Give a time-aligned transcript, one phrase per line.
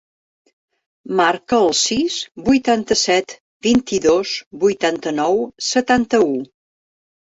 [1.19, 2.17] Marca el sis,
[2.49, 3.37] vuitanta-set,
[3.71, 4.35] vint-i-dos,
[4.67, 5.43] vuitanta-nou,
[5.73, 6.33] setanta-u.